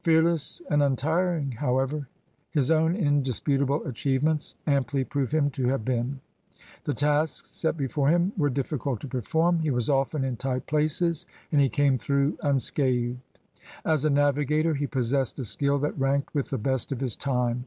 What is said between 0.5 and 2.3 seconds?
and untiring, however,